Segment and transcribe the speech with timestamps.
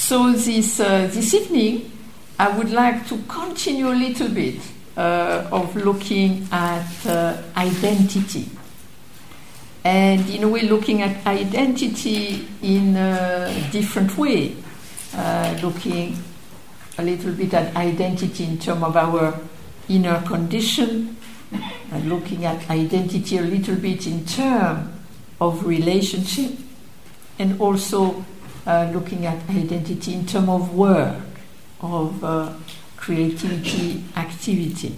[0.00, 1.92] So this, uh, this evening,
[2.38, 4.56] I would like to continue a little bit
[4.96, 8.48] uh, of looking at uh, identity.
[9.84, 14.56] And in a way, looking at identity in a different way,
[15.14, 16.16] uh, looking
[16.98, 19.38] a little bit at identity in terms of our
[19.90, 21.18] inner condition,
[21.92, 24.90] and looking at identity a little bit in terms
[25.40, 26.52] of relationship,
[27.38, 28.24] and also
[28.66, 31.22] uh, looking at identity in terms of work,
[31.80, 32.52] of uh,
[32.96, 34.96] creativity, activity.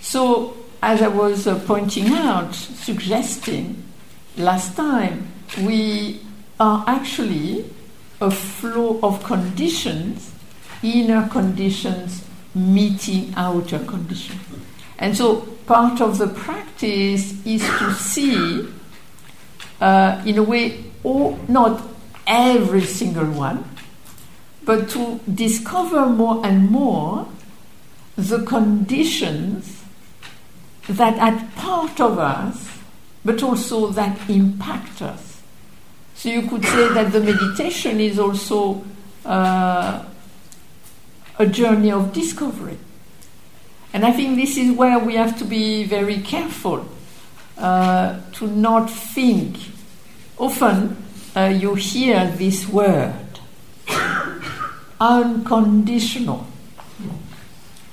[0.00, 3.84] So, as I was uh, pointing out, suggesting
[4.36, 5.28] last time,
[5.62, 6.20] we
[6.58, 7.64] are actually
[8.20, 10.32] a flow of conditions,
[10.82, 14.40] inner conditions meeting outer conditions.
[14.98, 18.66] And so part of the practice is to see,
[19.80, 21.82] uh, in a way, all, not
[22.28, 23.64] every single one,
[24.64, 27.26] but to discover more and more
[28.16, 29.82] the conditions
[30.88, 32.68] that are part of us,
[33.24, 35.40] but also that impact us.
[36.14, 38.84] So you could say that the meditation is also
[39.24, 40.04] uh,
[41.38, 42.78] a journey of discovery.
[43.92, 46.86] And I think this is where we have to be very careful
[47.56, 49.56] uh, to not think.
[50.38, 50.96] Often
[51.38, 53.14] uh, you hear this word
[55.00, 56.44] unconditional,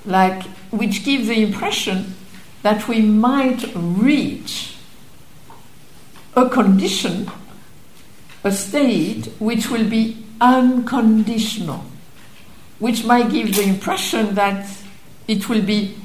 [0.05, 2.15] like which gives the impression
[2.63, 4.77] that we might reach
[6.35, 7.29] a condition,
[8.43, 11.85] a state which will be unconditional,
[12.79, 14.67] which might give the impression that
[15.27, 15.95] it will be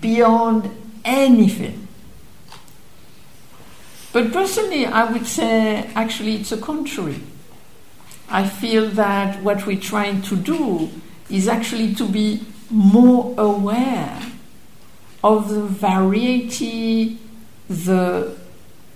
[0.00, 0.68] beyond
[1.04, 1.87] anything.
[4.18, 7.20] But personally, I would say actually it's a contrary.
[8.28, 10.90] I feel that what we're trying to do
[11.30, 14.20] is actually to be more aware
[15.22, 17.16] of the variety,
[17.68, 18.36] the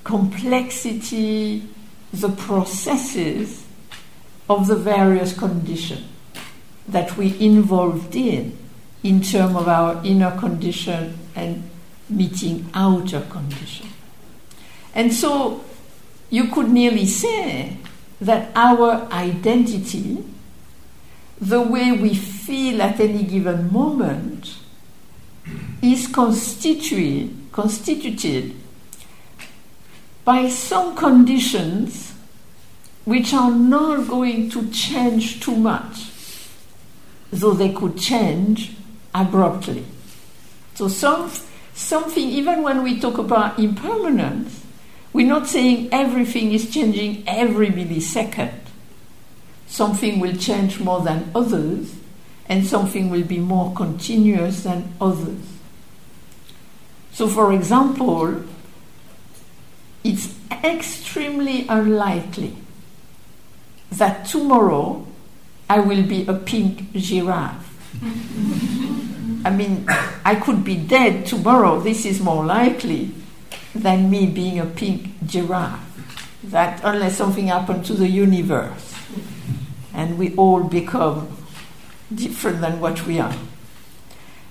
[0.03, 1.69] complexity,
[2.13, 3.65] the processes
[4.51, 6.05] of the various conditions
[6.89, 8.59] that we're involved in
[9.05, 11.63] in terms of our inner condition and
[12.09, 13.92] meeting outer condition.
[14.95, 15.65] And so
[16.31, 17.77] you could nearly say
[18.21, 20.25] that our identity,
[21.41, 24.57] the way we feel at any given moment,
[25.83, 27.35] is constituted,
[30.25, 32.15] by some conditions
[33.05, 36.13] which are not going to change too much,
[37.33, 38.77] though they could change
[39.13, 39.85] abruptly.
[40.75, 41.29] So some,
[41.75, 44.62] something, even when we talk about impermanence,
[45.13, 48.53] we're not saying everything is changing every millisecond.
[49.67, 51.95] Something will change more than others,
[52.47, 55.41] and something will be more continuous than others.
[57.13, 58.43] So, for example,
[60.03, 62.57] it's extremely unlikely
[63.91, 65.07] that tomorrow
[65.69, 67.69] I will be a pink giraffe.
[69.45, 69.85] I mean,
[70.25, 73.11] I could be dead tomorrow, this is more likely
[73.75, 75.81] than me being a pink giraffe.
[76.45, 78.95] That unless something happened to the universe
[79.95, 81.29] and we all become
[82.15, 83.35] different than what we are.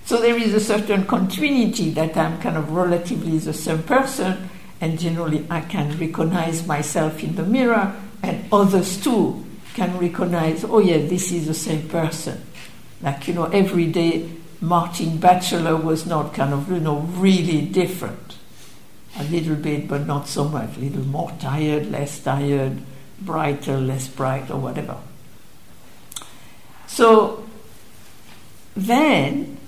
[0.04, 4.50] So there is a certain continuity that I'm kind of relatively the same person,
[4.80, 9.44] and generally I can recognize myself in the mirror, and others too
[9.74, 12.42] can recognize, oh yeah, this is the same person.
[13.00, 14.28] Like, you know, every day
[14.60, 18.38] Martine Batchelor was not kind of, you know, really different.
[19.18, 20.76] A little bit, but not so much.
[20.76, 22.78] A little more tired, less tired,
[23.20, 24.96] brighter, less bright, or whatever.
[26.86, 27.44] So
[28.74, 29.58] then,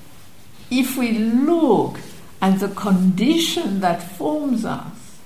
[0.71, 2.01] if we look
[2.41, 5.19] at the condition that forms us,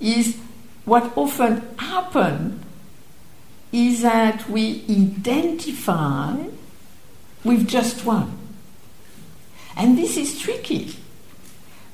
[0.00, 0.36] is
[0.84, 2.64] what often happens
[3.72, 6.36] is that we identify
[7.44, 8.38] with just one.
[9.76, 10.96] And this is tricky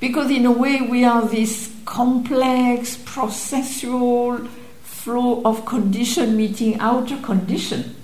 [0.05, 4.47] because, in a way, we are this complex, processual
[4.83, 7.97] flow of condition meeting outer condition.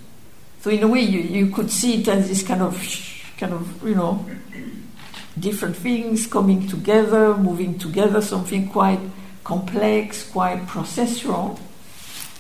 [0.63, 2.75] So, in a way, you, you could see it as this kind of,
[3.37, 4.25] kind of, you know,
[5.39, 9.01] different things coming together, moving together, something quite
[9.45, 11.61] complex, quite processual.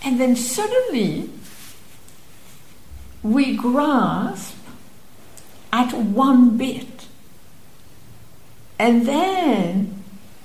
[0.02, 1.28] And then suddenly,
[3.22, 4.56] we grasp
[5.70, 6.99] at one bit.
[8.80, 10.02] And then,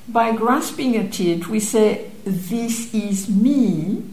[0.10, 4.04] by grasping at it, we say, This is me.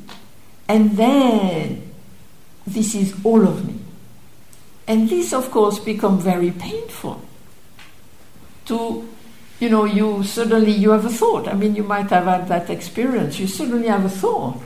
[0.69, 1.93] And then
[2.65, 3.81] this is all of me.
[4.87, 7.21] And this, of course, becomes very painful.
[8.67, 9.09] To,
[9.59, 11.49] you know, you suddenly you have a thought.
[11.49, 13.41] I mean, you might have had that experience.
[13.41, 14.63] You suddenly have a thought,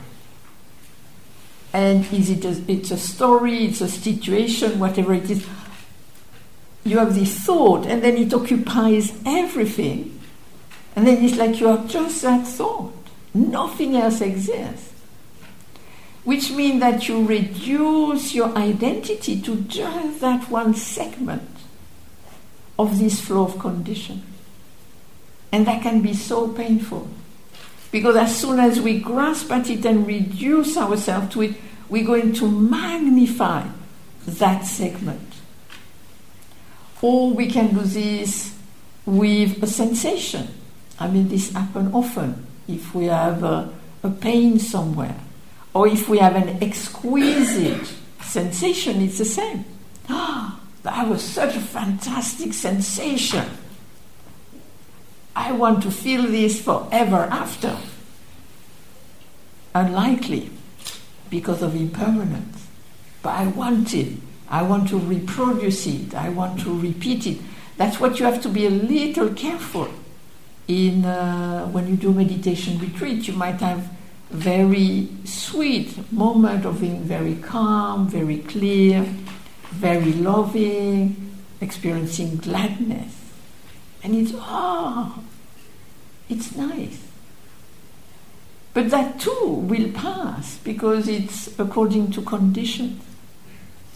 [1.72, 5.46] and is it a, it's a story, it's a situation, whatever it is.
[6.86, 10.20] You have this thought, and then it occupies everything,
[10.94, 12.92] and then it's like you have just that thought.
[13.34, 14.92] Nothing else exists
[16.26, 21.48] which means that you reduce your identity to just that one segment
[22.76, 24.24] of this flow of condition.
[25.52, 27.08] And that can be so painful.
[27.92, 31.54] Because as soon as we grasp at it and reduce ourselves to it,
[31.88, 33.64] we're going to magnify
[34.26, 35.25] that segment.
[37.02, 38.56] Or we can do this
[39.04, 40.48] with a sensation.
[40.98, 43.72] I mean, this happens often if we have a,
[44.02, 45.16] a pain somewhere
[45.74, 49.64] or if we have an exquisite sensation, it's the same.
[50.08, 53.44] Ah, that was such a fantastic sensation.
[55.34, 57.76] I want to feel this forever after.
[59.74, 60.50] Unlikely
[61.28, 62.66] because of impermanence.
[63.22, 64.16] But I want it.
[64.48, 66.14] I want to reproduce it.
[66.14, 67.38] I want to repeat it.
[67.76, 69.88] That's what you have to be a little careful
[70.68, 73.28] in uh, when you do meditation retreat.
[73.28, 73.88] You might have
[74.30, 79.02] very sweet moment of being very calm, very clear,
[79.70, 83.14] very loving, experiencing gladness.
[84.02, 85.24] And it's, ah, oh,
[86.28, 87.02] it's nice.
[88.74, 93.02] But that too will pass because it's according to conditions.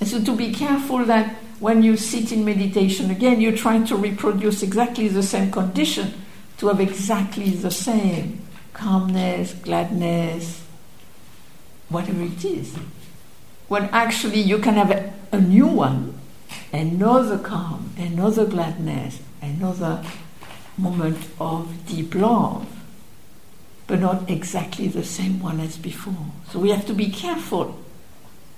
[0.01, 3.97] And so to be careful that when you sit in meditation again, you're trying to
[3.97, 6.15] reproduce exactly the same condition
[6.59, 8.41] to have exactly the same
[8.73, 10.65] calmness, gladness,
[11.91, 12.75] whatever it is.
[13.69, 16.19] When actually you can have a, a new one,
[16.73, 20.03] another calm, another gladness, another
[20.79, 22.67] moment of deep love,
[23.87, 26.27] but not exactly the same one as before.
[26.51, 27.79] So we have to be careful.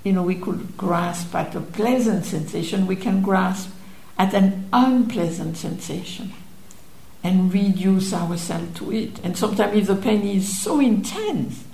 [0.04, 3.70] You know, we could grasp at a pleasant sensation, we can grasp
[4.19, 6.32] at an unpleasant sensation
[7.25, 9.20] and reduce ourselves to it.
[9.22, 11.64] And sometimes, if the pain is so intense,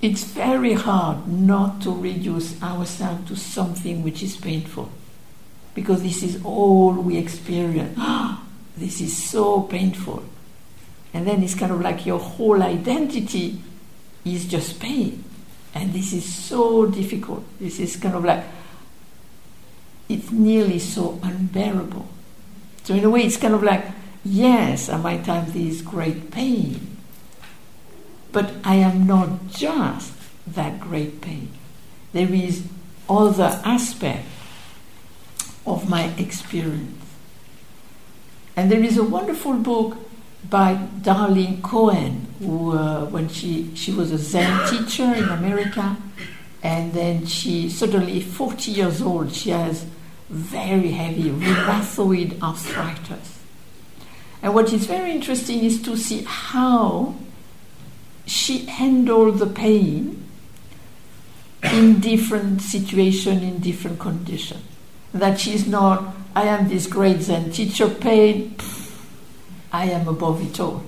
[0.00, 4.90] it's very hard not to reduce ourselves to something which is painful.
[5.74, 7.98] Because this is all we experience.
[8.76, 10.22] this is so painful.
[11.12, 13.60] And then it's kind of like your whole identity
[14.24, 15.24] is just pain.
[15.78, 17.44] And this is so difficult.
[17.60, 18.42] This is kind of like,
[20.08, 22.08] it's nearly so unbearable.
[22.82, 23.84] So, in a way, it's kind of like
[24.24, 26.96] Yes, I might have this great pain,
[28.32, 30.12] but I am not just
[30.46, 31.50] that great pain.
[32.12, 32.64] There is
[33.08, 34.26] other aspect
[35.66, 37.04] of my experience.
[38.56, 39.96] And there is a wonderful book
[40.48, 45.96] by Darlene Cohen, who, uh, when she, she was a Zen teacher in America,
[46.62, 49.86] and then she suddenly, 40 years old, she has
[50.28, 53.38] very heavy rheumatoid arthritis.
[54.42, 57.14] And what is very interesting is to see how
[58.26, 60.24] she handled the pain
[61.62, 64.62] in different situations, in different conditions.
[65.12, 68.54] That she's not, I am this great Zen teacher, pain,
[69.72, 70.82] I am above it all.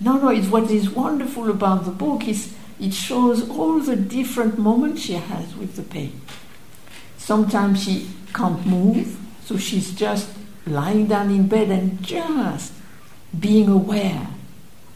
[0.00, 4.58] No, no, it's what is wonderful about the book is it shows all the different
[4.58, 6.20] moments she has with the pain.
[7.16, 10.30] Sometimes she can't move, so she's just
[10.66, 12.72] lying down in bed and just
[13.38, 14.28] being aware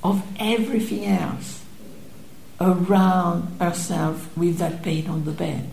[0.03, 1.65] of everything else
[2.61, 5.71] around herself with that pain on the bed.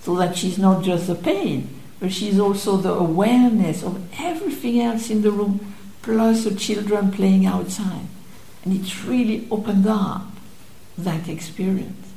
[0.00, 1.68] So that she's not just the pain,
[2.00, 5.74] but she's also the awareness of everything else in the room,
[6.06, 8.06] plus the children playing outside.
[8.64, 10.22] And it's really opened up
[10.96, 12.12] that experience.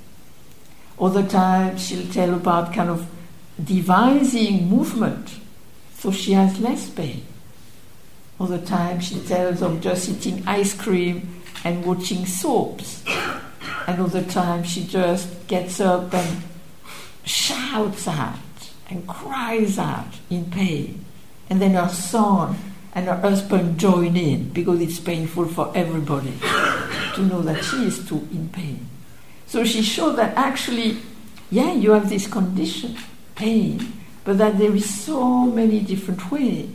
[1.00, 3.10] Other times she'll tell about kind of
[3.62, 5.40] devising movement
[5.96, 7.24] so she has less pain.
[8.40, 13.04] All the time she tells of just eating ice cream and watching soaps.
[13.88, 16.44] And all the time she just gets up and
[17.26, 18.38] shouts out
[18.88, 21.06] and cries out in pain.
[21.50, 22.69] And then her son
[23.00, 26.34] and her husband join in because it's painful for everybody
[27.16, 28.90] to know that she is too in pain.
[29.48, 30.98] So she showed that actually,
[31.50, 32.98] yeah, you have this condition,
[33.36, 33.94] pain,
[34.26, 36.70] but that there is so many different ways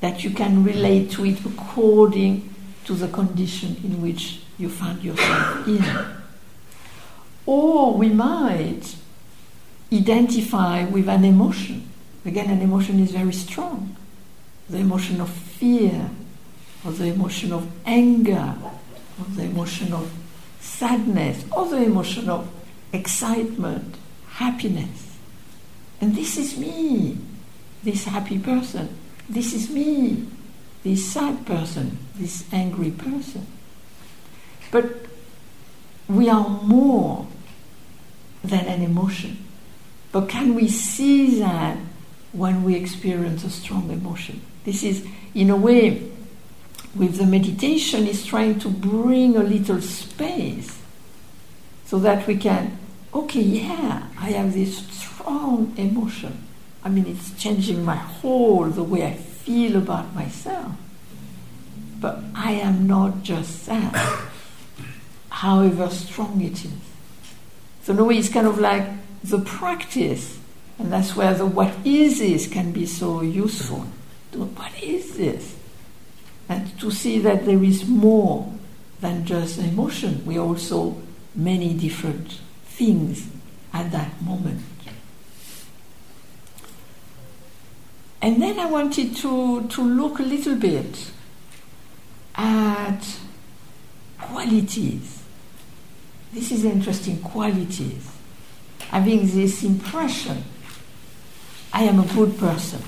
[0.00, 2.52] that you can relate to it according
[2.84, 5.84] to the condition in which you find yourself in.
[7.46, 8.96] Or we might
[9.92, 11.88] identify with an emotion.
[12.24, 13.96] Again, an emotion is very strong.
[14.68, 16.10] The emotion of fear,
[16.84, 18.54] or the emotion of anger,
[19.18, 20.12] or the emotion of
[20.60, 22.48] sadness, or the emotion of
[22.92, 23.96] excitement,
[24.28, 25.16] happiness.
[26.00, 27.18] And this is me,
[27.82, 28.96] this happy person.
[29.28, 30.26] This is me,
[30.84, 33.46] this sad person, this angry person.
[34.70, 35.06] But
[36.08, 37.26] we are more
[38.42, 39.44] than an emotion.
[40.12, 41.76] But can we see that
[42.32, 44.40] when we experience a strong emotion?
[44.64, 46.10] This is, in a way,
[46.94, 50.78] with the meditation, is trying to bring a little space
[51.84, 52.78] so that we can,
[53.14, 56.44] okay, yeah, I have this strong emotion.
[56.84, 60.72] I mean, it's changing my whole, the way I feel about myself.
[62.00, 63.94] But I am not just that,
[65.30, 66.70] however strong it is.
[67.82, 68.86] So, in a way, it's kind of like
[69.24, 70.38] the practice,
[70.78, 73.86] and that's where the what is is can be so useful.
[74.34, 75.56] What is this?
[76.48, 78.52] And to see that there is more
[79.00, 80.24] than just emotion.
[80.24, 80.96] We also
[81.34, 83.28] many different things
[83.72, 84.62] at that moment.
[88.20, 91.10] And then I wanted to, to look a little bit
[92.34, 93.00] at
[94.20, 95.22] qualities.
[96.32, 98.10] This is interesting qualities.
[98.90, 100.44] Having this impression
[101.72, 102.82] I am a good person.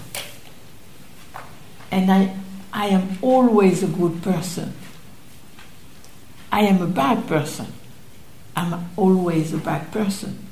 [1.90, 2.36] And I,
[2.72, 4.72] I am always a good person.
[6.52, 7.66] I am a bad person.
[8.56, 10.46] I'm always a bad person.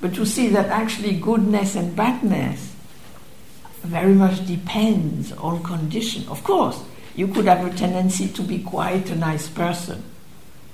[0.00, 2.74] But you see that actually goodness and badness
[3.82, 6.26] very much depends on condition.
[6.28, 6.82] Of course,
[7.14, 10.02] you could have a tendency to be quite a nice person,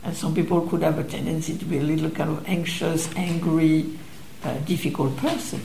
[0.05, 3.99] and some people could have a tendency to be a little kind of anxious, angry,
[4.45, 5.61] uh, difficult person.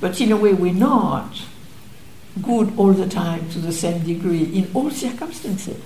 [0.00, 1.40] But in a way, we're not
[2.42, 5.80] good all the time to the same degree in all circumstances.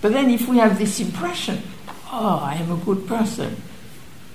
[0.00, 1.62] But then, if we have this impression,
[2.10, 3.56] oh, I am a good person,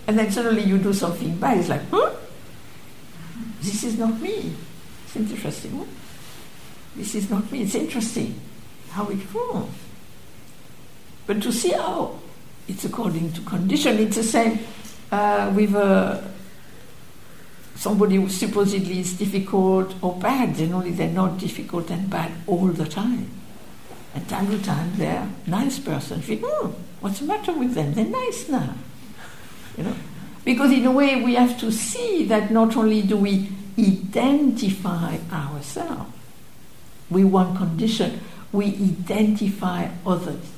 [0.08, 2.16] and then suddenly you do something bad, it's like, huh?
[3.62, 4.54] This is not me.
[5.06, 5.88] It's interesting.
[6.96, 7.64] This is not me.
[7.64, 8.40] It's interesting
[8.92, 9.76] how it forms.
[11.26, 12.20] But to see, oh,
[12.68, 13.98] it's according to condition.
[13.98, 14.60] It's the same
[15.12, 16.22] uh, with uh,
[17.78, 20.56] somebody who supposedly is difficult or bad.
[20.56, 23.30] Generally, they're not difficult and bad all the time.
[24.16, 26.22] And time to time, they're nice person.
[26.22, 27.94] Think, oh, what's the matter with them?
[27.94, 28.74] They're nice now.
[29.78, 29.96] You know?
[30.44, 36.12] Because in a way, we have to see that not only do we identify ourselves.
[37.10, 38.20] We want condition,
[38.52, 40.52] we identify others.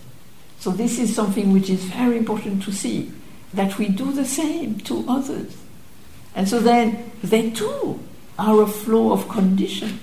[0.60, 3.12] So, this is something which is very important to see
[3.54, 5.56] that we do the same to others.
[6.36, 8.00] And so then they too
[8.38, 10.00] are a flow of condition,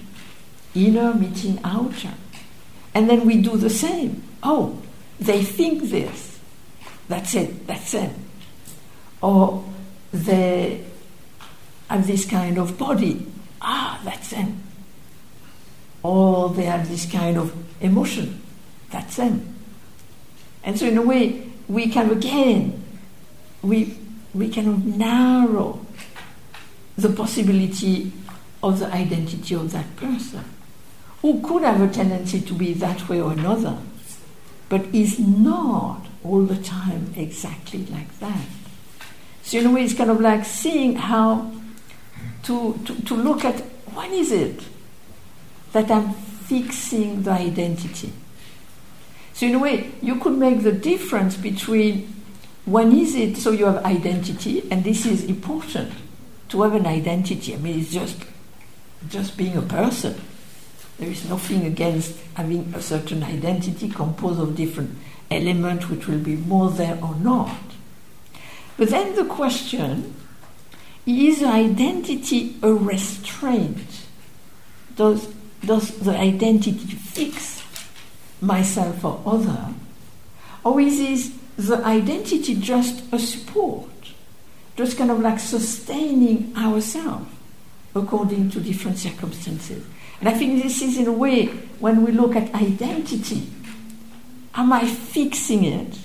[0.75, 2.15] inner meeting outer.
[2.95, 4.23] And then we do the same.
[4.43, 4.81] Oh,
[5.19, 6.39] they think this.
[7.09, 8.11] That's it, that's it.
[9.23, 9.65] Or
[10.13, 10.85] they
[11.89, 13.27] have this kind of body.
[13.63, 14.63] Ah, that's them.
[16.03, 18.43] Or they have this kind of emotion.
[18.91, 19.55] That's them.
[20.63, 22.83] And so, in a way, we can again,
[23.63, 23.99] we,
[24.35, 25.86] we can narrow
[26.97, 28.13] the possibility
[28.63, 30.45] of the identity of that person,
[31.23, 33.79] who could have a tendency to be that way or another,
[34.69, 38.47] but is not all the time exactly like that.
[39.43, 41.53] So, in a way, it's kind of like seeing how
[42.45, 43.61] to, to, to look at
[43.95, 44.65] what is it
[45.73, 48.13] that I'm fixing the identity.
[49.35, 52.13] So, in a way, you could make the difference between
[52.65, 55.93] when is it so you have identity, and this is important
[56.49, 57.55] to have an identity.
[57.55, 58.17] I mean, it's just
[59.09, 60.21] just being a person.
[60.99, 64.97] There is nothing against having a certain identity composed of different
[65.31, 67.57] elements which will be more there or not.
[68.77, 70.15] But then the question
[71.07, 74.07] is identity a restraint?
[74.97, 75.27] Does,
[75.65, 77.63] does the identity fix
[78.41, 79.69] myself or other?
[80.65, 83.89] Or is the identity just a support?
[84.77, 87.27] Just kind of like sustaining ourselves
[87.95, 89.85] according to different circumstances.
[90.21, 91.47] And I think this is in a way
[91.81, 93.51] when we look at identity,
[94.55, 95.99] am I fixing it?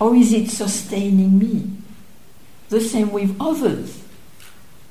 [0.00, 1.70] Or is it sustaining me?
[2.68, 4.02] The same with others.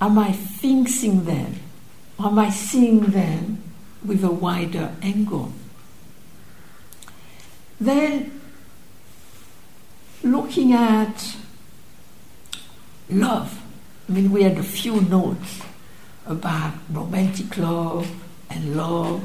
[0.02, 1.56] Am I fixing them?
[2.18, 3.62] Or Am I seeing them
[4.04, 5.52] with a wider angle?
[7.80, 8.40] Then,
[10.24, 11.36] looking at
[13.10, 13.62] love.
[14.08, 15.62] I mean, we had a few notes
[16.26, 18.10] about romantic love
[18.50, 19.24] and love.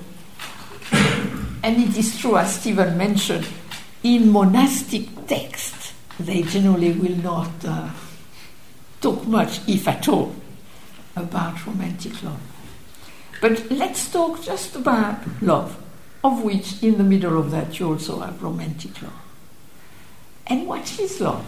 [1.62, 3.46] and it is true, as Stephen mentioned,
[4.02, 7.90] in monastic texts, they generally will not uh,
[9.00, 10.34] talk much, if at all,
[11.16, 12.40] about romantic love.
[13.40, 15.82] But let's talk just about love,
[16.22, 19.12] of which in the middle of that you also have romantic love.
[20.46, 21.44] And what is love?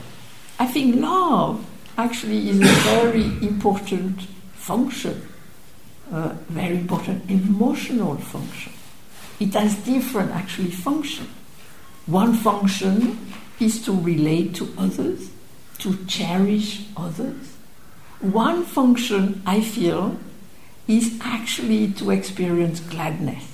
[0.59, 4.23] I think love actually is a very important
[4.55, 5.29] function,
[6.11, 8.73] very important emotional function.
[9.41, 11.29] It has different actually functions.
[12.07, 13.19] One function
[13.61, 15.31] is to relate to others,
[15.79, 17.57] to cherish others.
[18.21, 20.17] One function, I feel,
[20.87, 23.45] is actually to experience gladness.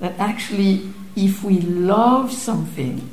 [0.00, 3.10] That actually, if we love something,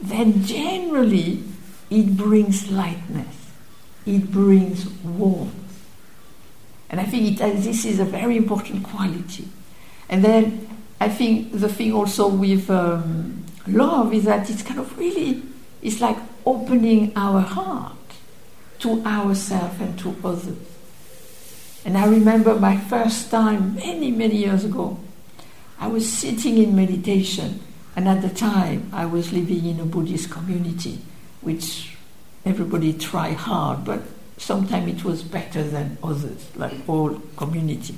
[0.00, 1.44] then generally
[1.90, 3.39] it brings lightness,
[4.06, 5.54] it brings warmth.
[6.88, 9.48] And I think it, this is a very important quality.
[10.08, 10.68] And then
[11.00, 15.42] I think the thing also with um, love is that it's kind of really,
[15.82, 17.96] it's like opening our heart
[18.80, 20.56] to ourselves and to others.
[21.84, 24.98] And I remember my first time, many, many years ago,
[25.78, 27.60] I was sitting in meditation,
[27.96, 30.98] and at the time I was living in a Buddhist community,
[31.40, 31.96] which
[32.44, 34.00] everybody try hard, but
[34.36, 37.94] sometimes it was better than others, like all community.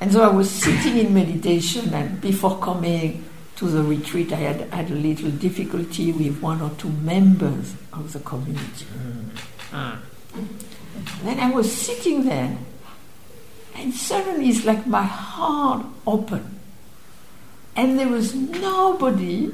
[0.00, 3.24] And so I was sitting in meditation, and before coming
[3.56, 8.12] to the retreat, I had had a little difficulty with one or two members of
[8.12, 8.86] the community.
[9.72, 9.98] Mm.
[11.22, 12.56] Then I was sitting there,
[13.76, 16.58] and suddenly it's like my heart opened,
[17.76, 19.52] and there was nobody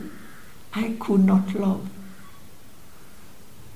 [0.72, 1.88] I could not love.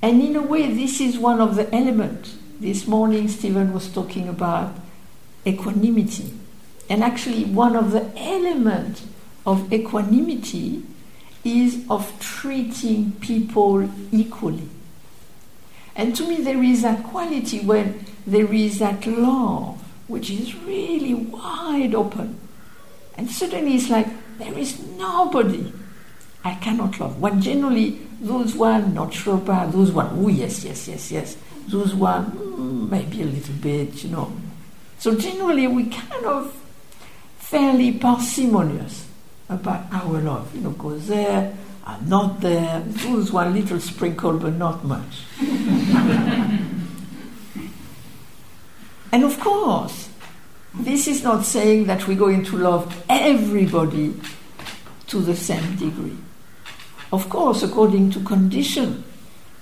[0.01, 2.37] And in a way, this is one of the elements.
[2.59, 4.75] This morning, Stephen was talking about
[5.45, 6.33] equanimity.
[6.89, 9.05] And actually, one of the elements
[9.45, 10.83] of equanimity
[11.43, 14.69] is of treating people equally.
[15.95, 21.13] And to me, there is that quality when there is that love, which is really
[21.13, 22.39] wide open.
[23.15, 25.71] And suddenly it's like, there is nobody
[26.43, 27.19] I cannot love.
[27.19, 31.37] When generally, those one, not sure about, those one, oh yes, yes, yes, yes.
[31.67, 34.31] Those one, mm, maybe a little bit, you know.
[34.99, 36.55] So generally, we kind of
[37.39, 39.07] fairly parsimonious
[39.49, 40.53] about our love.
[40.55, 42.81] You know, go there, are not there.
[42.85, 45.23] Those one little sprinkle, but not much.
[49.11, 50.09] and of course,
[50.75, 54.13] this is not saying that we're going to love everybody
[55.07, 56.17] to the same degree.
[57.11, 59.03] Of course, according to condition,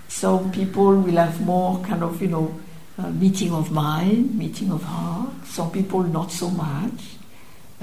[0.07, 2.59] some people will have more kind of, you know,
[2.97, 5.29] uh, meeting of mind, meeting of heart.
[5.45, 7.15] Some people not so much.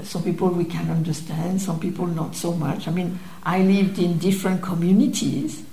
[0.03, 2.87] Some people we can understand, some people not so much.
[2.87, 5.63] I mean, I lived in different communities,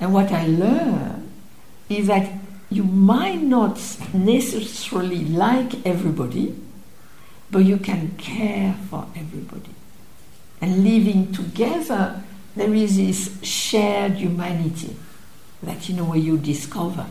[0.00, 1.30] and what I learned
[1.88, 2.28] is that
[2.68, 3.78] you might not
[4.12, 6.54] necessarily like everybody,
[7.50, 9.74] but you can care for everybody.
[10.60, 12.22] And living together,
[12.56, 14.96] there is this shared humanity
[15.62, 17.06] that in a way you discover.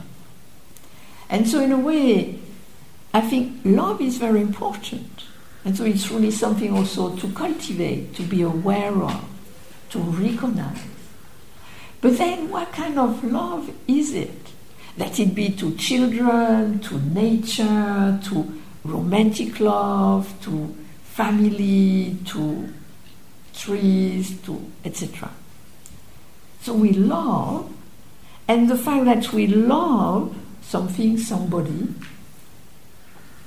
[1.30, 2.40] And so, in a way,
[3.14, 5.24] I think love is very important.
[5.64, 9.24] And so, it's really something also to cultivate, to be aware of,
[9.92, 10.82] to recognize.
[12.02, 14.52] But then, what kind of love is it?
[14.98, 22.74] Let it be to children, to nature, to romantic love, to family, to
[23.60, 25.30] trees, to etc.
[26.62, 27.72] So we love,
[28.48, 31.94] and the fact that we love something, somebody,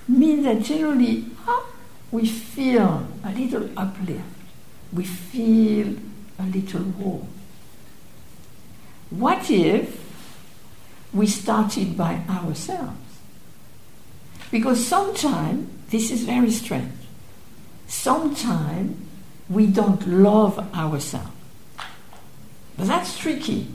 [0.06, 1.24] means that generally
[2.10, 4.22] we feel a little uplift,
[4.92, 5.96] we feel
[6.38, 7.28] a little warm.
[9.10, 10.00] What if
[11.12, 12.98] we started by ourselves?
[14.50, 16.92] Because sometimes, this is very strange,
[17.86, 18.96] sometimes
[19.52, 21.30] we don't love ourselves.
[22.76, 23.68] But that's tricky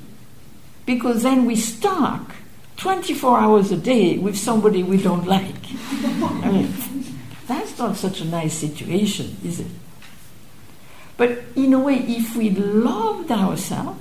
[0.86, 2.36] because then we stuck
[2.78, 5.56] 24 hours a day with somebody we don't like.
[6.04, 6.74] I mean,
[7.48, 9.68] that's not such a nice situation, is it?
[11.18, 14.00] But in a way, if we loved ourselves,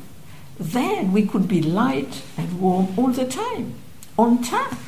[0.59, 3.75] then we could be light and warm all the time,
[4.19, 4.79] on tap.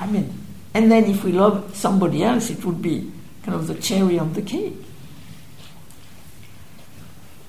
[0.00, 0.32] I mean,
[0.74, 3.10] and then if we love somebody else, it would be
[3.42, 4.74] kind of the cherry on the cake.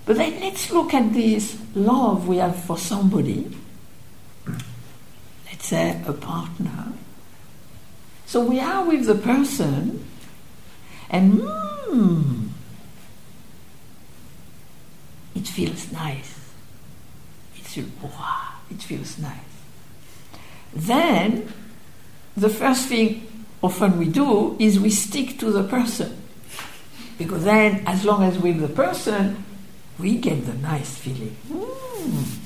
[0.09, 3.47] But then let's look at this love we have for somebody.
[5.45, 6.93] let's say a partner.
[8.25, 10.03] So we are with the person,
[11.11, 12.47] and mm,
[15.35, 16.39] it feels nice.
[17.55, 19.37] It feels, wow, it feels nice.
[20.73, 21.53] Then,
[22.35, 26.19] the first thing often we do is we stick to the person.
[27.19, 29.45] Because then, as long as we're with the person,
[29.99, 31.35] we get the nice feeling.
[31.51, 32.39] Mm.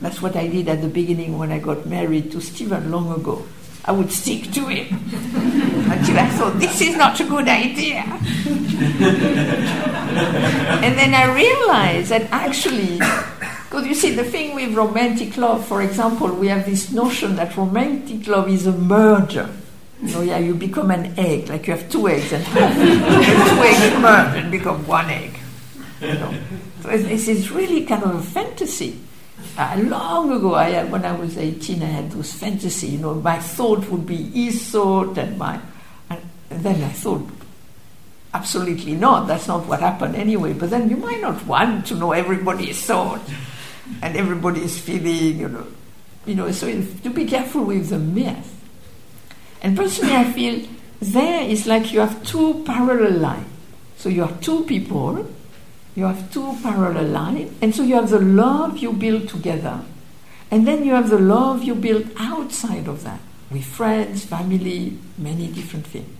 [0.00, 3.46] That's what I did at the beginning when I got married to Stephen long ago.
[3.84, 4.92] I would stick to him
[5.90, 8.00] until I thought, this is not a good idea.
[10.80, 15.82] and then I realized that actually, because you see, the thing with romantic love, for
[15.82, 19.48] example, we have this notion that romantic love is a merger.
[20.02, 24.00] You know, yeah, you become an egg, like you have two eggs, and two eggs
[24.00, 25.39] merge and become one egg.
[26.00, 28.98] So this is really kind of a fantasy.
[29.56, 32.88] Uh, long ago, I had, when I was 18, I had those fantasy.
[32.88, 35.60] You know, my thought would be his thought, and my,
[36.08, 37.26] and then I thought,
[38.32, 39.26] absolutely not.
[39.26, 40.52] That's not what happened anyway.
[40.52, 43.22] But then you might not want to know everybody's thought
[44.02, 45.38] and everybody's feeling.
[45.40, 45.66] You know,
[46.26, 46.50] you know.
[46.52, 48.56] So to be careful with the myth.
[49.62, 50.66] And personally, I feel
[51.00, 53.46] there is like you have two parallel lines.
[53.98, 55.26] So you have two people
[55.94, 59.80] you have two parallel lines, and so you have the love you build together,
[60.50, 65.48] and then you have the love you build outside of that with friends, family, many
[65.48, 66.16] different things.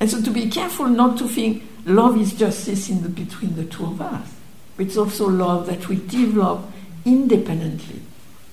[0.00, 3.56] And so to be careful not to think love is just this in the, between
[3.56, 4.34] the two of us.
[4.78, 6.66] It's also love that we develop
[7.04, 8.02] independently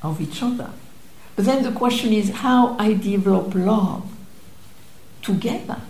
[0.01, 0.69] of each other.
[1.35, 4.09] But then the question is how I develop love
[5.21, 5.81] together.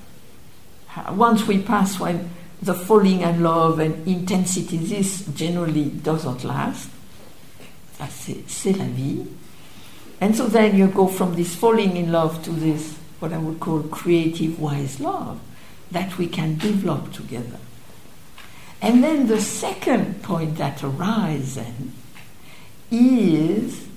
[1.12, 2.30] Once we pass when
[2.63, 6.89] the falling in love and intensity, this generally doesn't last.
[8.47, 9.26] C'est la vie.
[10.21, 13.60] And so then you go from this falling in love to this, what I would
[13.60, 15.39] call creative, wise love,
[15.91, 17.60] that we can develop together.
[18.82, 21.65] And then the second point that arises
[22.89, 23.88] is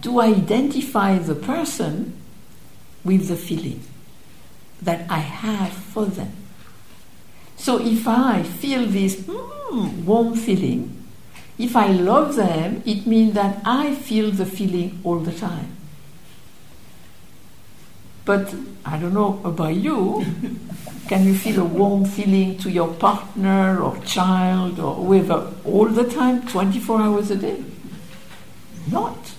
[0.00, 2.14] do I identify the person
[3.04, 3.82] with the feeling
[4.82, 6.32] that I have for them?
[7.66, 11.04] So if I feel this mm, warm feeling,
[11.58, 15.76] if I love them, it means that I feel the feeling all the time.
[18.24, 20.24] But I don't know about you.
[21.08, 26.04] Can you feel a warm feeling to your partner or child or whoever all the
[26.04, 27.64] time, 24 hours a day?
[28.92, 29.34] Not.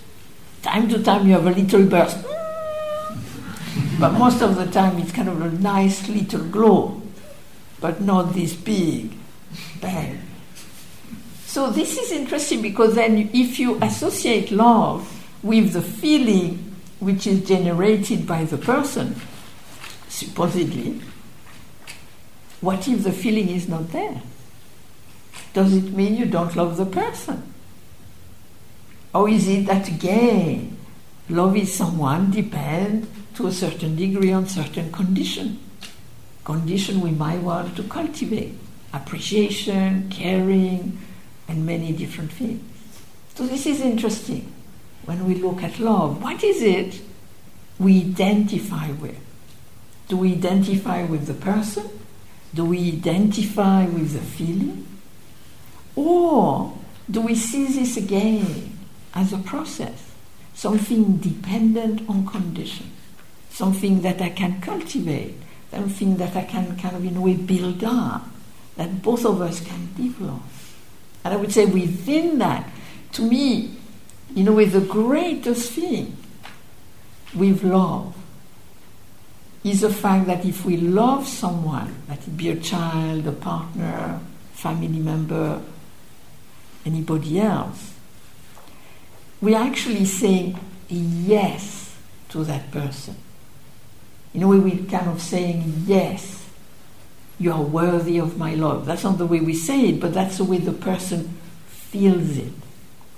[0.63, 2.17] Time to time you have a little burst.
[3.97, 7.03] But most of the time it's kind of a nice little glow
[7.79, 9.11] but not this big
[9.81, 10.21] bang.
[11.45, 15.11] So this is interesting because then if you associate love
[15.43, 19.15] with the feeling which is generated by the person,
[20.09, 21.01] supposedly,
[22.61, 24.21] what if the feeling is not there?
[25.53, 27.53] Does it mean you don't love the person?
[29.13, 30.77] Or is it that again,
[31.29, 35.59] love is someone depend to a certain degree on certain condition?
[36.47, 38.53] Condition we might want to cultivate
[38.93, 40.97] appreciation, caring,
[41.49, 42.63] and many different things.
[43.36, 44.49] So, this is interesting
[45.03, 46.23] when we look at love.
[46.23, 47.01] What is it
[47.77, 49.19] we identify with?
[50.07, 51.86] Do we identify with the person?
[52.53, 54.88] Do we identify with the feeling?
[55.97, 56.73] Or
[57.12, 58.77] do we see this again
[59.13, 60.12] as a process,
[60.53, 62.89] something dependent on condition,
[63.49, 65.36] something that I can cultivate,
[65.71, 68.27] something that I can kind of in a way build up,
[68.75, 70.41] that both of us can develop.
[71.23, 72.69] And I would say within that,
[73.13, 73.75] to me,
[74.36, 76.17] in a way, the greatest thing
[77.34, 78.15] with love
[79.63, 84.19] is the fact that if we love someone, that it be a child, a partner,
[84.53, 85.62] family member,
[86.86, 87.93] anybody else,
[89.41, 90.58] we are actually saying
[90.89, 91.95] yes
[92.30, 93.15] to that person.
[94.33, 96.37] In a way, we're kind of saying, Yes,
[97.39, 98.85] you are worthy of my love.
[98.85, 101.37] That's not the way we say it, but that's the way the person
[101.67, 102.53] feels it.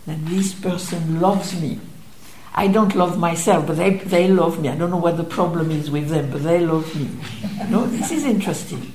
[0.06, 1.80] That this person loves me.
[2.54, 4.70] I don't love myself, but they, they love me.
[4.70, 7.10] I don't know what the problem is with them, but they love me.
[7.70, 8.92] no, this is interesting.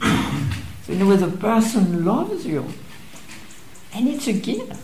[0.82, 2.66] So, in a way, the person loves you,
[3.94, 4.78] and it's a gift.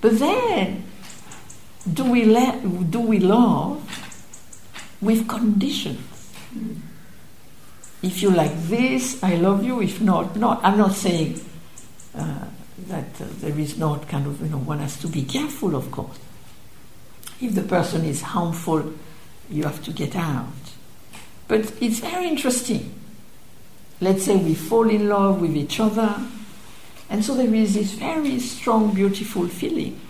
[0.00, 0.84] But then,
[1.92, 3.82] do we, let, do we love
[5.02, 6.13] with conditions?
[8.02, 9.80] If you like this, I love you.
[9.80, 10.60] If not, not.
[10.62, 11.40] I'm not saying
[12.14, 12.44] uh,
[12.88, 15.90] that uh, there is not kind of, you know, one has to be careful, of
[15.90, 16.18] course.
[17.40, 18.92] If the person is harmful,
[19.48, 20.52] you have to get out.
[21.48, 22.94] But it's very interesting.
[24.00, 26.20] Let's say we fall in love with each other,
[27.08, 30.00] and so there is this very strong, beautiful feeling.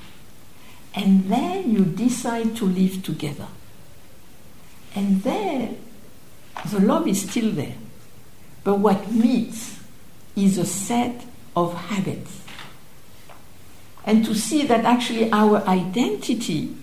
[0.94, 3.48] And then you decide to live together.
[4.94, 5.83] And then
[6.70, 7.76] the love is still there.
[8.62, 9.78] But what meets
[10.36, 12.40] is a set of habits.
[14.06, 16.76] And to see that actually our identity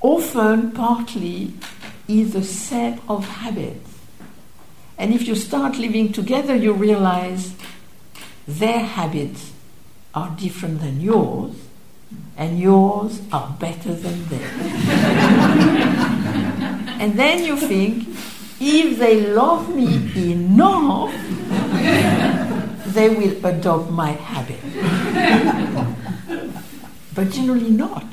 [0.00, 1.52] often partly
[2.08, 3.98] is a set of habits.
[4.98, 7.54] And if you start living together, you realize
[8.46, 9.52] their habits
[10.14, 11.54] are different than yours,
[12.36, 14.52] and yours are better than theirs.
[17.00, 18.08] and then you think,
[18.62, 21.12] if they love me enough,
[22.94, 24.60] they will adopt my habit.
[27.14, 28.06] but generally not.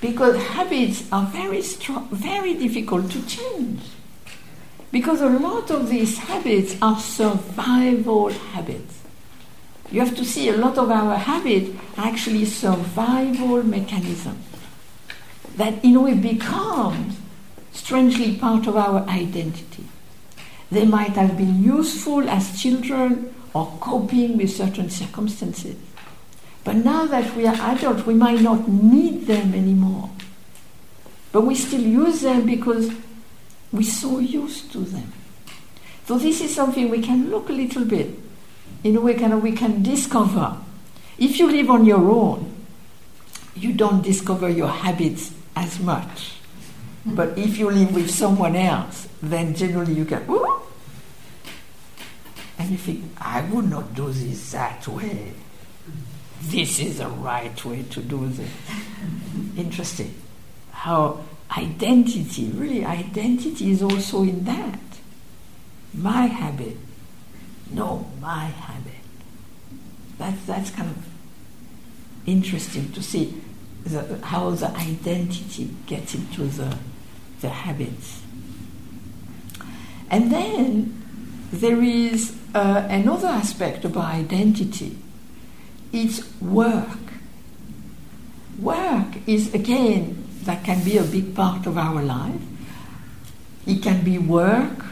[0.00, 3.80] Because habits are very strong, very difficult to change.
[4.90, 9.02] Because a lot of these habits are survival habits.
[9.90, 14.44] You have to see a lot of our habits are actually survival mechanisms
[15.56, 17.16] that in a way becomes
[17.76, 19.84] strangely part of our identity.
[20.70, 25.76] They might have been useful as children or coping with certain circumstances.
[26.64, 30.10] But now that we are adults, we might not need them anymore.
[31.30, 32.90] But we still use them because
[33.70, 35.12] we're so used to them.
[36.06, 38.10] So this is something we can look a little bit.
[38.82, 40.56] In a way, kind of we can discover.
[41.18, 42.54] If you live on your own,
[43.54, 46.35] you don't discover your habits as much.
[47.06, 50.62] But if you live with someone else, then generally you can, Ooh!
[52.58, 55.32] and you think, I would not do this that way.
[56.42, 58.50] This is the right way to do this.
[59.56, 60.14] Interesting.
[60.72, 61.24] How
[61.56, 64.80] identity, really, identity is also in that.
[65.94, 66.76] My habit.
[67.70, 68.92] No, my habit.
[70.18, 71.06] That's, that's kind of
[72.26, 73.40] interesting to see
[73.84, 76.76] the, how the identity gets into the,
[77.40, 78.22] the habits.
[80.10, 81.02] And then
[81.52, 84.96] there is uh, another aspect of our identity
[85.92, 86.98] it's work.
[88.58, 92.40] Work is, again, that can be a big part of our life.
[93.66, 94.84] It can be work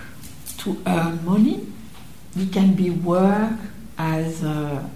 [0.59, 1.67] to earn money,
[2.37, 3.59] it can be work
[3.99, 4.89] as uh,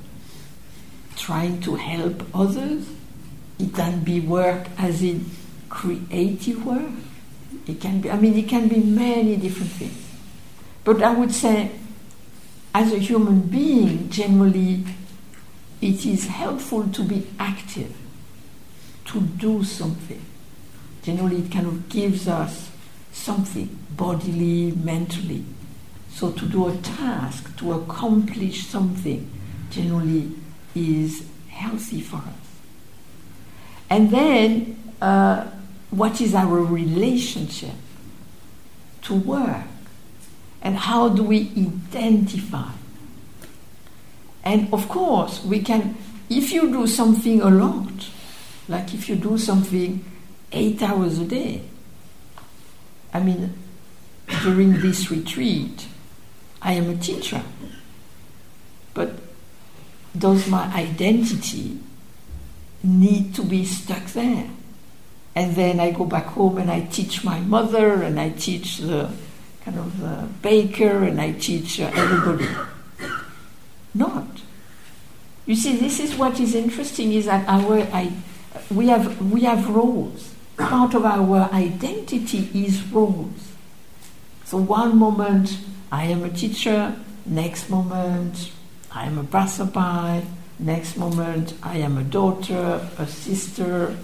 [1.17, 2.89] trying to help others,
[3.59, 5.27] it can be work as in
[5.69, 6.91] creative work.
[7.69, 10.07] It can be, I mean, it can be many different things.
[10.85, 11.71] But I would say,
[12.75, 14.85] as a human being, generally,
[15.83, 17.95] it is helpful to be active,
[19.07, 20.21] to do something.
[21.03, 22.71] Generally, it kind of gives us
[23.13, 25.45] something bodily, mentally.
[26.11, 29.31] So, to do a task, to accomplish something,
[29.71, 30.33] generally
[30.75, 32.49] is healthy for us.
[33.91, 35.49] And then, uh,
[35.91, 37.75] what is our relationship
[39.03, 39.65] to work?
[40.61, 42.71] And how do we identify
[44.49, 45.95] and of course, we can,
[46.31, 48.09] if you do something a lot,
[48.67, 50.03] like if you do something
[50.53, 51.63] eight hours a day,
[53.13, 53.53] I mean,
[54.43, 55.87] during this retreat,
[56.63, 57.43] I am a teacher.
[58.95, 59.19] But
[60.17, 61.79] does my identity
[62.83, 64.49] need to be stuck there?
[65.39, 69.09] And then I go back home and I teach my mother and I teach the
[69.61, 72.49] kind of the baker and I teach uh, everybody
[73.95, 74.27] not.
[75.47, 78.13] You see, this is what is interesting is that our I,
[78.69, 80.35] we have we have roles.
[80.57, 83.53] Part of our identity is roles.
[84.45, 85.57] So one moment
[85.93, 88.51] I am a teacher, next moment
[88.91, 90.27] I am a passerby,
[90.59, 93.97] next moment I am a daughter, a sister,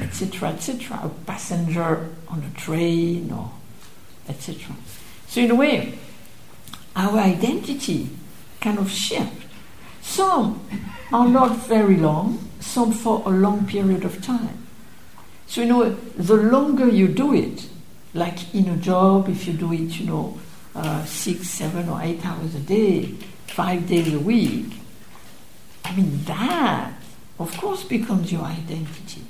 [0.00, 3.50] etc., etc., a passenger on a train, or
[4.28, 4.74] etc.
[5.28, 5.98] So in a way,
[6.96, 8.10] our identity
[8.60, 9.46] kind of shift.
[10.02, 10.66] Some
[11.12, 14.66] are not very long, some for a long period of time.
[15.46, 17.68] So, you know, the longer you do it,
[18.14, 20.38] like in a job, if you do it, you know,
[20.74, 23.14] uh, six, seven, or eight hours a day,
[23.46, 24.72] five days a week,
[25.84, 26.92] I mean, that,
[27.38, 29.22] of course, becomes your identity.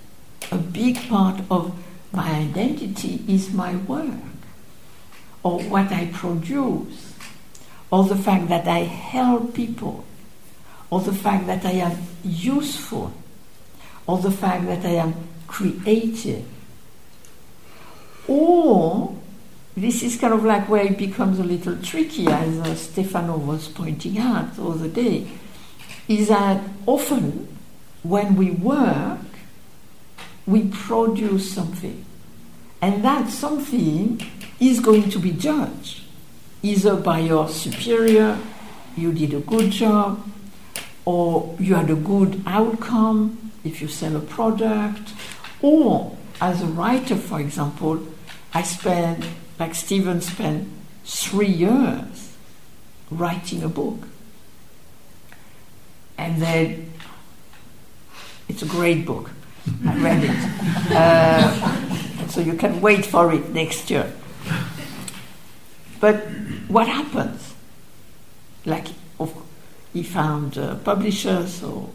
[0.52, 1.74] A big part of
[2.12, 4.20] my identity is my work
[5.42, 7.14] or what I produce
[7.94, 10.04] or the fact that I help people,
[10.90, 13.12] or the fact that I am useful,
[14.04, 15.14] or the fact that I am
[15.46, 16.44] creative.
[18.26, 19.16] Or
[19.76, 23.68] this is kind of like where it becomes a little tricky, as uh, Stefano was
[23.68, 25.28] pointing out the other day,
[26.08, 27.46] is that often
[28.02, 29.20] when we work,
[30.46, 32.04] we produce something.
[32.80, 34.20] And that something
[34.60, 36.02] is going to be judged
[36.62, 38.38] either by your superior,
[38.96, 40.26] you did a good job,
[41.04, 45.12] or you had a good outcome if you sell a product,
[45.60, 48.00] or as a writer, for example,
[48.54, 49.26] I spent,
[49.58, 50.68] like Stephen spent
[51.04, 52.34] three years
[53.10, 54.08] writing a book.
[56.16, 56.92] And then
[58.48, 59.30] it's a great book.
[59.86, 60.92] I read it.
[60.92, 64.12] Uh, so you can wait for it next year.
[66.00, 66.16] But
[66.68, 67.54] what happens?
[68.66, 68.88] Like,
[69.94, 71.88] he found uh, publishers, or,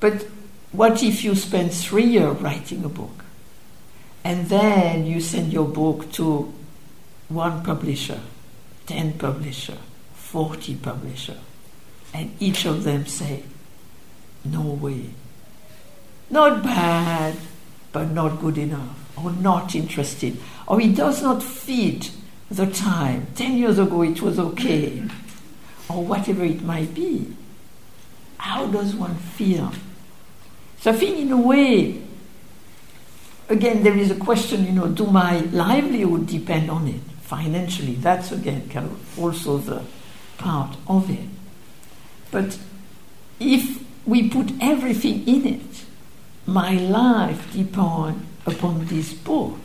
[0.00, 0.26] but
[0.72, 3.24] what if you spend three years writing a book,
[4.24, 6.52] and then you send your book to
[7.28, 8.20] one publisher,
[8.86, 9.76] ten publisher,
[10.14, 11.36] forty publisher,
[12.14, 13.42] and each of them say,
[14.42, 15.10] "No way,
[16.30, 17.36] not bad,
[17.92, 20.36] but not good enough, or not interested,
[20.66, 22.10] or it does not fit
[22.50, 23.26] the time.
[23.34, 25.02] Ten years ago it was okay,
[25.88, 27.34] or whatever it might be.
[28.38, 29.72] How does one feel?
[30.80, 32.02] So I think, in a way,
[33.48, 37.94] again, there is a question, you know, do my livelihood depend on it financially?
[37.94, 39.82] That's, again, kind of also the
[40.38, 41.28] part of it.
[42.30, 42.58] But
[43.40, 45.75] if we put everything in it,
[46.46, 49.58] my life depends upon this book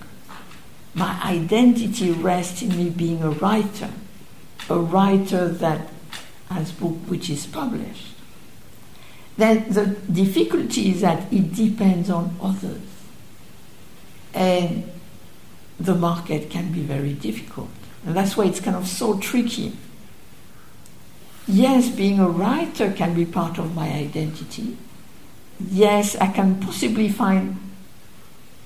[0.94, 3.89] my identity rests in me being a writer,
[4.70, 5.89] a writer that
[6.50, 8.15] has book which is published.
[9.38, 12.82] Then the difficulty is that it depends on others.
[14.34, 14.91] And
[15.80, 17.70] the market can be very difficult.
[18.06, 19.72] And that's why it's kind of so tricky.
[21.48, 24.78] Yes, being a writer can be part of my identity.
[25.69, 27.58] Yes, I can possibly find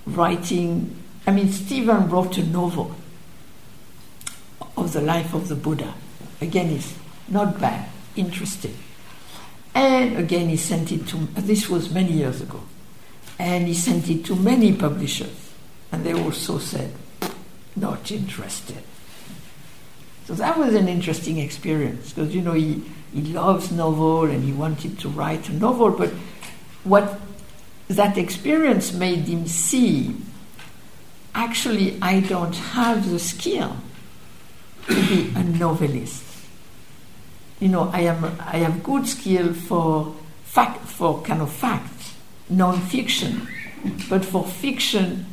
[0.05, 0.95] writing
[1.27, 2.95] I mean, Stephen wrote a novel
[4.77, 5.93] of the life of the Buddha.
[6.39, 6.95] Again, it's
[7.27, 8.77] not bad, interesting.
[9.73, 12.61] And again, he sent it to, this was many years ago,
[13.39, 15.53] and he sent it to many publishers,
[15.91, 16.93] and they also said,
[17.75, 18.83] not interested.
[20.25, 24.51] So that was an interesting experience because, you know, he, he loves novel and he
[24.51, 26.11] wanted to write a novel, but
[26.85, 27.19] what
[27.87, 30.15] that experience made him see
[31.35, 33.75] actually I don't have the skill
[34.87, 36.23] to be a novelist.
[37.59, 42.13] You know, I am I have good skill for fact for kind of fact,
[42.49, 43.47] non-fiction,
[44.09, 45.25] but for fiction,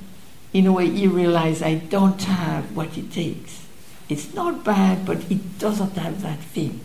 [0.52, 3.66] in a way, he realized I don't have what it takes.
[4.08, 6.80] It's not bad, but it doesn't have that thing.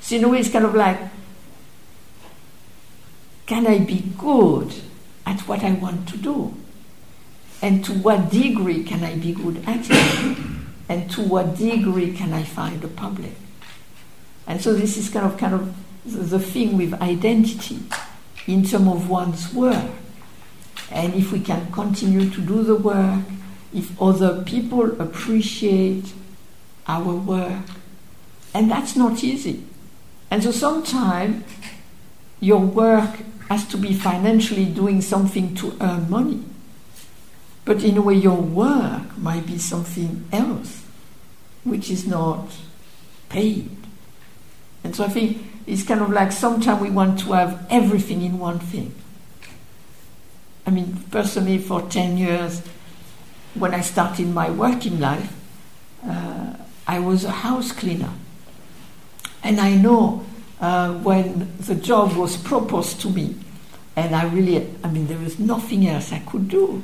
[0.00, 0.98] So in a way, it's kind of like,
[3.52, 4.72] can I be good
[5.26, 6.54] at what I want to do?
[7.60, 10.38] And to what degree can I be good at it?
[10.88, 13.34] and to what degree can I find a public?
[14.46, 17.80] And so this is kind of kind of the thing with identity
[18.46, 19.90] in terms of one's work.
[20.90, 23.20] And if we can continue to do the work,
[23.74, 26.10] if other people appreciate
[26.88, 27.64] our work,
[28.54, 29.62] and that's not easy.
[30.30, 31.44] And so sometimes
[32.40, 36.44] your work has to be financially doing something to earn money.
[37.64, 40.84] But in a way, your work might be something else,
[41.64, 42.48] which is not
[43.28, 43.70] paid.
[44.84, 48.38] And so I think it's kind of like sometimes we want to have everything in
[48.38, 48.94] one thing.
[50.66, 52.62] I mean, personally, for 10 years,
[53.54, 55.32] when I started my working life,
[56.06, 56.54] uh,
[56.86, 58.12] I was a house cleaner.
[59.42, 60.24] And I know
[60.62, 63.36] uh, when the job was proposed to me,
[63.96, 66.82] and I really, I mean, there was nothing else I could do.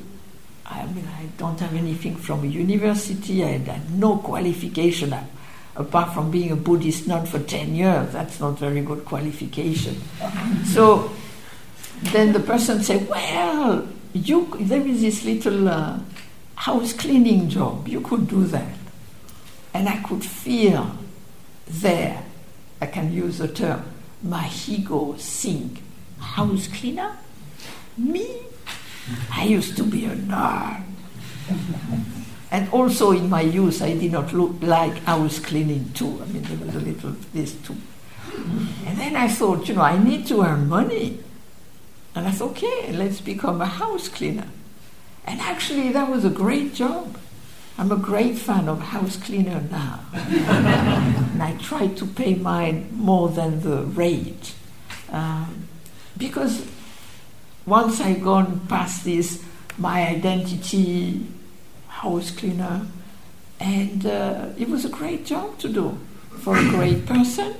[0.67, 3.43] I mean, I don't have anything from a university.
[3.43, 5.15] I had no qualification
[5.77, 8.13] apart from being a Buddhist nun for 10 years.
[8.13, 10.03] That's not very good qualification.
[10.67, 11.11] so
[12.03, 15.99] then the person said, Well, you, there is this little uh,
[16.57, 17.89] house cleaning job.
[17.89, 18.75] You could do that.
[19.73, 20.91] And I could feel
[21.67, 22.25] there,
[22.81, 23.85] I can use the term,
[24.23, 25.83] my ego sink.
[26.19, 27.17] House cleaner?
[27.97, 28.43] Me?
[29.31, 30.85] I used to be a nun.
[32.51, 36.21] and also in my youth, I did not look like was cleaning too.
[36.23, 37.77] I mean, there was a little of this too.
[38.87, 41.21] And then I thought, you know, I need to earn money.
[42.15, 44.49] And I thought, okay, let's become a house cleaner.
[45.27, 47.17] And actually, that was a great job.
[47.79, 50.01] I'm a great fan of house cleaner now.
[50.13, 54.55] and I try to pay mine more than the rate.
[55.11, 55.69] Um,
[56.17, 56.67] because
[57.67, 59.45] once I gone past this,
[59.79, 61.25] my identity,
[61.87, 62.89] house cleaner,
[63.61, 65.99] and uh, it was a great job to do
[66.41, 67.55] for a great person.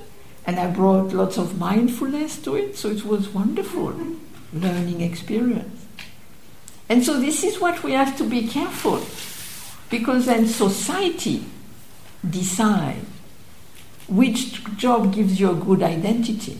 [0.45, 3.95] And I brought lots of mindfulness to it, so it was wonderful
[4.51, 5.85] learning experience.
[6.89, 9.01] And so this is what we have to be careful
[9.89, 11.43] because then society
[12.27, 13.01] decide
[14.07, 16.59] which job gives you a good identity.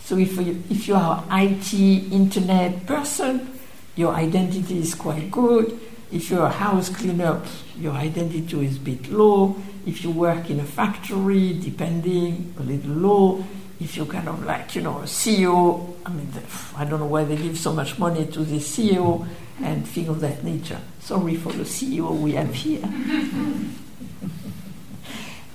[0.00, 3.58] So if you, if you are IT internet person,
[3.96, 5.78] your identity is quite good.
[6.12, 7.42] If you're a house cleaner,
[7.76, 9.56] your identity is a bit low.
[9.86, 13.44] If you work in a factory, depending, a little low.
[13.80, 16.30] If you're kind of like, you know, a CEO, I mean,
[16.76, 19.26] I don't know why they give so much money to the CEO
[19.62, 20.80] and things of that nature.
[21.00, 22.82] Sorry for the CEO we have here.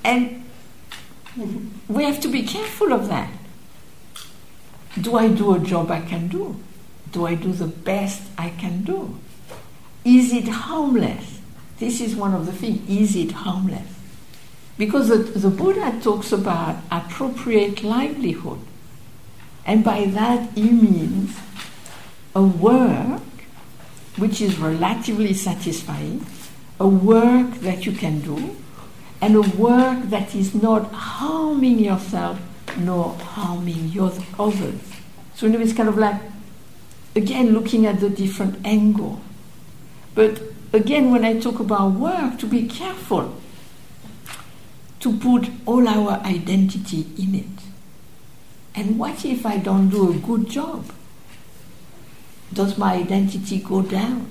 [0.03, 0.43] and
[1.87, 3.29] we have to be careful of that.
[4.99, 6.57] Do I do a job I can do?
[7.11, 9.19] Do I do the best I can do?
[10.03, 11.39] Is it harmless?
[11.77, 12.89] This is one of the things.
[12.89, 13.87] Is it harmless?
[14.77, 18.59] Because the, the Buddha talks about appropriate livelihood.
[19.65, 21.37] And by that he means
[22.33, 23.21] a work
[24.21, 26.23] which is relatively satisfying,
[26.79, 28.55] a work that you can do,
[29.19, 32.39] and a work that is not harming yourself
[32.77, 34.79] nor harming your others.
[35.33, 36.21] So you know, it's kind of like,
[37.15, 39.19] again, looking at the different angle.
[40.13, 40.39] But
[40.71, 43.35] again, when I talk about work, to be careful
[44.99, 47.63] to put all our identity in it.
[48.75, 50.85] And what if I don't do a good job?
[52.53, 54.29] Does my identity go down?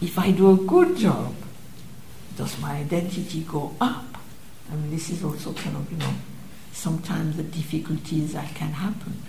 [0.00, 1.34] If I do a good job,
[2.36, 4.18] does my identity go up?
[4.70, 6.14] I mean, this is also kind of, you know,
[6.72, 9.22] sometimes the difficulties that can happen.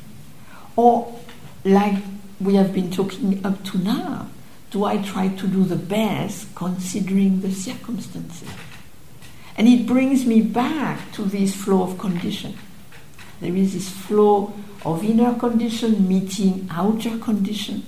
[0.76, 1.20] Or,
[1.66, 2.02] like
[2.40, 4.28] we have been talking up to now,
[4.72, 8.50] do I try to do the best considering the circumstances?
[9.56, 12.58] And it brings me back to this flow of condition.
[13.44, 14.54] There is this flow
[14.86, 17.84] of inner condition meeting outer condition,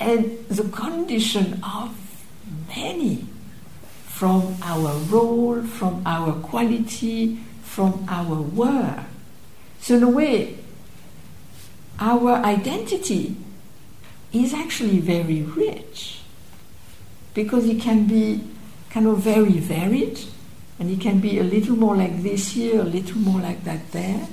[0.00, 1.94] and the condition of
[2.66, 3.24] many
[4.06, 9.04] from our role, from our quality, from our work.
[9.78, 10.58] So, in a way,
[12.00, 13.36] our identity
[14.32, 16.22] is actually very rich
[17.34, 18.42] because it can be
[18.90, 20.18] kind of very varied
[20.80, 23.92] and it can be a little more like this here, a little more like that
[23.92, 24.26] there.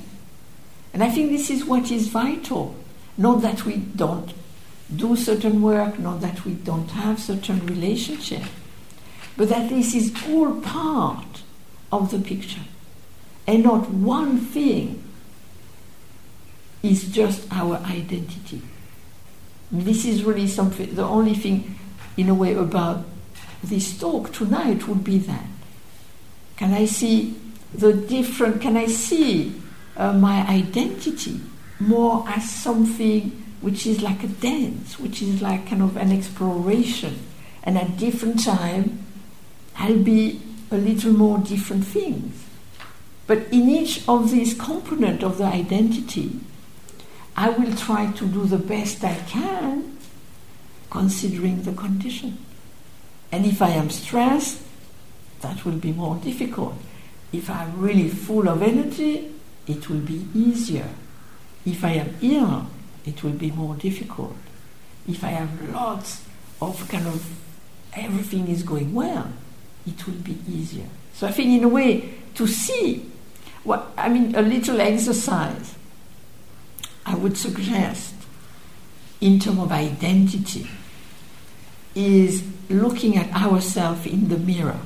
[0.93, 2.75] And I think this is what is vital.
[3.17, 4.33] Not that we don't
[4.95, 8.43] do certain work, not that we don't have certain relationship,
[9.37, 11.43] but that this is all part
[11.91, 12.61] of the picture.
[13.45, 15.03] And not one thing
[16.81, 18.61] is just our identity.
[19.71, 21.75] This is really something, the only thing,
[22.17, 23.05] in a way, about
[23.63, 25.45] this talk tonight would be that.
[26.57, 27.35] Can I see
[27.73, 29.61] the different, can I see
[29.99, 31.39] uh, my identity
[31.79, 37.19] more as something which is like a dance, which is like kind of an exploration.
[37.63, 39.05] And at different time,
[39.75, 40.41] I'll be
[40.71, 42.45] a little more different things.
[43.27, 46.39] But in each of these components of the identity,
[47.35, 49.97] I will try to do the best I can,
[50.89, 52.37] considering the condition.
[53.31, 54.61] And if I am stressed,
[55.41, 56.75] that will be more difficult.
[57.31, 59.31] If I'm really full of energy,
[59.67, 60.89] it will be easier.
[61.65, 62.67] If I am ill,
[63.05, 64.35] it will be more difficult.
[65.07, 66.23] If I have lots
[66.61, 67.25] of kind of
[67.93, 69.31] everything is going well,
[69.85, 70.87] it will be easier.
[71.13, 73.09] So I think, in a way, to see
[73.63, 75.75] what I mean, a little exercise
[77.05, 78.13] I would suggest
[79.19, 80.67] in terms of identity
[81.95, 84.79] is looking at ourselves in the mirror.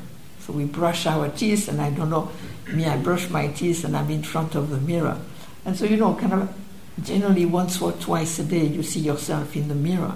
[0.45, 2.29] So we brush our teeth, and I don't know
[2.71, 5.19] me, I brush my teeth and I'm in front of the mirror.
[5.65, 6.53] And so, you know, kind of
[7.01, 10.15] generally once or twice a day you see yourself in the mirror.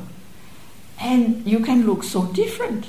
[0.99, 2.86] And you can look so different.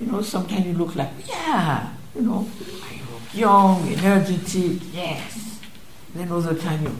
[0.00, 5.60] You know, sometimes you look like, yeah, you know, I look young, energetic, yes.
[6.14, 6.96] Then other time you,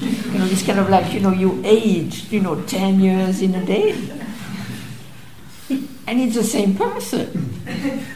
[0.00, 3.54] you know, it's kind of like, you know, you age, you know, 10 years in
[3.54, 3.92] a day.
[6.06, 8.12] And it's the same person.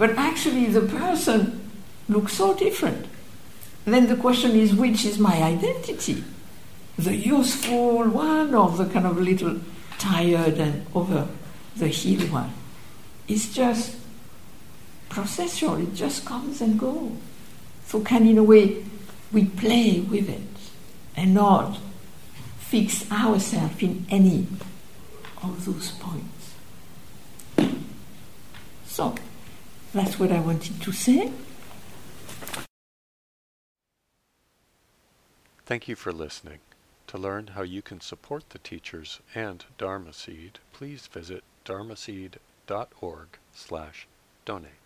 [0.00, 1.70] But actually, the person
[2.08, 3.06] looks so different.
[3.84, 6.24] then the question is which is my identity?
[7.04, 9.58] the useful one or the kind of little
[9.98, 11.28] tired and over
[11.76, 12.52] the hill one.
[13.28, 13.96] It's just
[15.08, 17.12] processual, it just comes and goes.
[17.86, 18.84] So, can in a way
[19.32, 20.56] we play with it
[21.16, 21.78] and not
[22.58, 24.46] fix ourselves in any
[25.42, 26.54] of those points.
[28.86, 29.14] So,
[29.92, 31.32] that's what I wanted to say.
[35.66, 36.58] Thank you for listening.
[37.08, 44.06] To learn how you can support the teachers and Dharma Seed, please visit dharmaseed.org slash
[44.44, 44.79] donate.